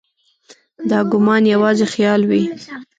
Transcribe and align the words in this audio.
دا 0.89 0.99
ګومان 1.11 1.43
یوازې 1.53 1.85
خیال 1.93 2.21
وي. 2.29 2.41